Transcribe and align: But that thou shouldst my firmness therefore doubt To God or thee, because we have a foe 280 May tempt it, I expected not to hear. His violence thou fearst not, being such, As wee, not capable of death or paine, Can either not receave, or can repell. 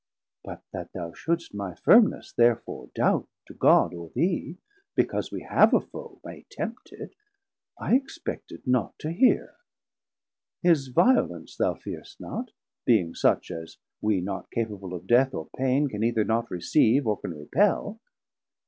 But 0.43 0.63
that 0.73 0.93
thou 0.93 1.13
shouldst 1.13 1.53
my 1.53 1.75
firmness 1.75 2.33
therefore 2.33 2.89
doubt 2.95 3.29
To 3.45 3.53
God 3.53 3.93
or 3.93 4.09
thee, 4.09 4.57
because 4.95 5.31
we 5.31 5.41
have 5.43 5.75
a 5.75 5.79
foe 5.79 6.17
280 6.23 6.25
May 6.25 6.45
tempt 6.49 6.91
it, 6.93 7.13
I 7.77 7.93
expected 7.95 8.65
not 8.65 8.97
to 8.97 9.11
hear. 9.11 9.57
His 10.63 10.87
violence 10.87 11.55
thou 11.55 11.75
fearst 11.75 12.19
not, 12.19 12.49
being 12.83 13.13
such, 13.13 13.51
As 13.51 13.77
wee, 14.01 14.21
not 14.21 14.49
capable 14.49 14.95
of 14.95 15.05
death 15.05 15.35
or 15.35 15.49
paine, 15.55 15.87
Can 15.87 16.03
either 16.03 16.23
not 16.23 16.49
receave, 16.49 17.05
or 17.05 17.19
can 17.19 17.33
repell. 17.35 17.99